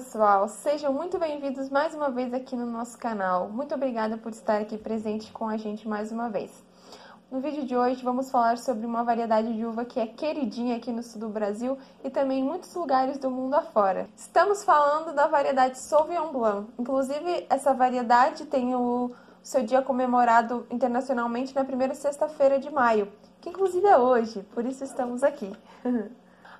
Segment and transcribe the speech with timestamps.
[0.00, 3.50] pessoal, sejam muito bem-vindos mais uma vez aqui no nosso canal.
[3.50, 6.50] Muito obrigada por estar aqui presente com a gente mais uma vez.
[7.30, 10.90] No vídeo de hoje vamos falar sobre uma variedade de uva que é queridinha aqui
[10.90, 14.08] no sul do Brasil e também em muitos lugares do mundo afora.
[14.16, 16.72] Estamos falando da variedade Sauvignon Blanc.
[16.78, 19.10] Inclusive, essa variedade tem o
[19.42, 24.82] seu dia comemorado internacionalmente na primeira sexta-feira de maio, que inclusive é hoje, por isso
[24.82, 25.52] estamos aqui.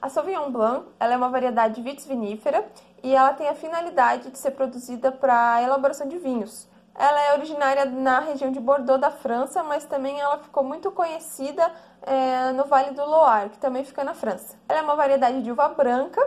[0.02, 2.66] A Sauvignon Blanc ela é uma variedade vitis vinífera
[3.02, 6.68] e ela tem a finalidade de ser produzida para elaboração de vinhos.
[6.95, 11.73] Ela é originária na região de Bordeaux da França, mas também ela ficou muito conhecida
[12.02, 14.59] é, no Vale do Loire, que também fica na França.
[14.68, 16.20] Ela é uma variedade de uva branca,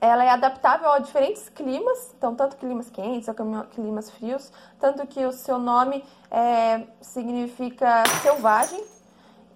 [0.00, 5.24] ela é adaptável a diferentes climas, então tanto climas quentes como climas frios, tanto que
[5.24, 8.84] o seu nome é, significa selvagem,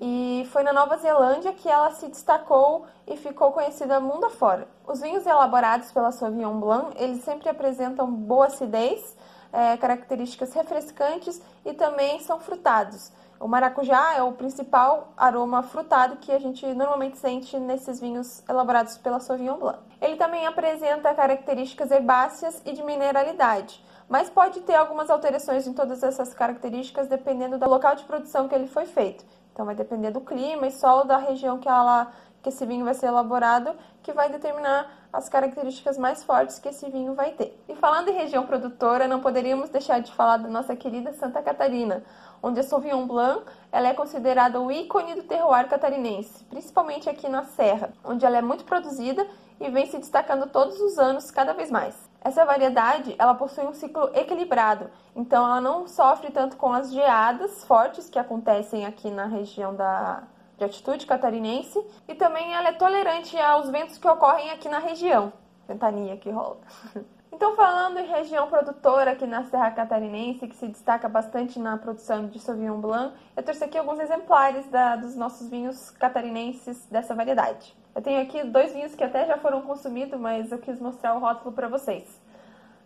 [0.01, 4.69] e foi na Nova Zelândia que ela se destacou e ficou conhecida mundo afora.
[4.87, 9.17] Os vinhos elaborados pela Sauvignon Blanc, eles sempre apresentam boa acidez,
[9.53, 13.11] é, características refrescantes e também são frutados.
[13.39, 18.97] O maracujá é o principal aroma frutado que a gente normalmente sente nesses vinhos elaborados
[18.97, 19.79] pela Sauvignon Blanc.
[20.01, 26.03] Ele também apresenta características herbáceas e de mineralidade, mas pode ter algumas alterações em todas
[26.03, 29.25] essas características dependendo do local de produção que ele foi feito.
[29.57, 32.13] Então vai depender do clima e solo da região que, ela,
[32.43, 36.91] que esse vinho vai ser elaborado, que vai determinar as características mais fortes que esse
[36.91, 37.59] vinho vai ter.
[37.67, 42.05] E falando em região produtora, não poderíamos deixar de falar da nossa querida Santa Catarina,
[42.43, 47.43] onde a Sauvignon Blanc ela é considerada o ícone do terroir catarinense, principalmente aqui na
[47.45, 49.27] Serra, onde ela é muito produzida
[49.59, 52.06] e vem se destacando todos os anos cada vez mais.
[52.21, 57.65] Essa variedade, ela possui um ciclo equilibrado, então ela não sofre tanto com as geadas
[57.65, 60.25] fortes que acontecem aqui na região da,
[60.59, 65.33] de altitude catarinense e também ela é tolerante aos ventos que ocorrem aqui na região,
[65.69, 66.59] ventania que rola.
[67.37, 72.29] Então, falando em região produtora aqui na Serra Catarinense, que se destaca bastante na produção
[72.29, 77.77] de Sauvignon Blanc, eu trouxe aqui alguns exemplares da, dos nossos vinhos catarinenses dessa variedade.
[77.97, 81.19] Eu tenho aqui dois vinhos que até já foram consumidos, mas eu quis mostrar o
[81.19, 82.05] rótulo para vocês.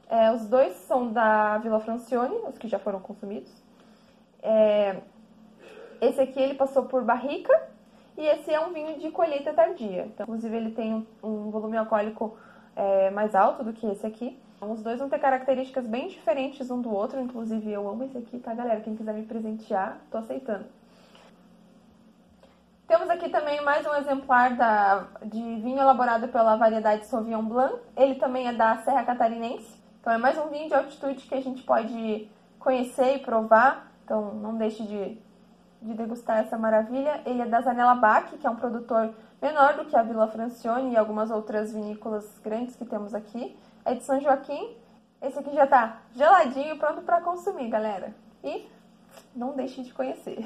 [0.08, 3.52] É, os dois são da Vila Francione, os que já foram consumidos.
[4.40, 4.98] É,
[6.00, 7.52] esse aqui ele passou por barrica
[8.16, 10.04] e esse é um vinho de colheita tardia.
[10.06, 12.38] Então, inclusive ele tem um, um volume alcoólico
[12.76, 14.38] é, mais alto do que esse aqui.
[14.60, 18.38] Os dois vão ter características bem diferentes um do outro, inclusive eu amo esse aqui,
[18.38, 18.80] tá, galera?
[18.80, 20.66] Quem quiser me presentear, tô aceitando.
[23.10, 27.76] Temos aqui também mais um exemplar da, de vinho elaborado pela variedade Sauvignon Blanc.
[27.96, 29.82] Ele também é da Serra Catarinense.
[30.00, 33.90] Então é mais um vinho de altitude que a gente pode conhecer e provar.
[34.04, 35.18] Então não deixe de,
[35.82, 37.20] de degustar essa maravilha.
[37.26, 40.92] Ele é da Zanella Bach, que é um produtor menor do que a Vila Francione
[40.92, 43.58] e algumas outras vinícolas grandes que temos aqui.
[43.84, 44.76] É de São Joaquim.
[45.20, 48.14] Esse aqui já tá geladinho, pronto para consumir, galera.
[48.44, 48.70] E
[49.34, 50.38] não deixe de conhecer.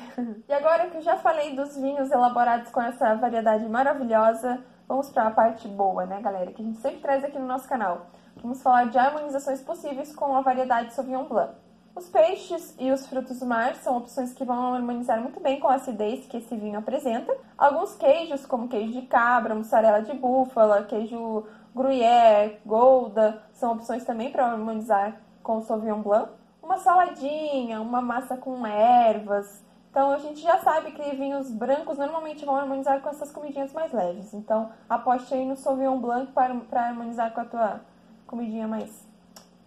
[0.49, 5.29] e agora que eu já falei dos vinhos elaborados com essa variedade maravilhosa, vamos para
[5.29, 6.53] a parte boa, né, galera?
[6.53, 8.07] Que a gente sempre traz aqui no nosso canal.
[8.37, 11.55] Vamos falar de harmonizações possíveis com a variedade Sauvignon Blanc.
[11.97, 15.69] Os peixes e os frutos do mar são opções que vão harmonizar muito bem com
[15.69, 17.33] a acidez que esse vinho apresenta.
[17.57, 24.33] Alguns queijos, como queijo de cabra, mussarela de búfala, queijo gruyère, golda, são opções também
[24.33, 26.33] para harmonizar com o Sauvignon Blanc.
[26.65, 29.63] Uma saladinha, uma massa com ervas.
[29.91, 33.93] Então a gente já sabe que vinhos brancos normalmente vão harmonizar com essas comidinhas mais
[33.93, 34.33] leves.
[34.33, 37.81] Então aposte aí no Sauvignon Blanc para harmonizar com a tua
[38.27, 39.07] comidinha mais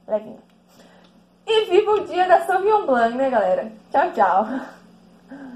[0.08, 0.40] levinha.
[1.46, 3.72] E viva o dia da Sauvignon Blanc, né, galera?
[3.92, 4.48] Tchau, tchau!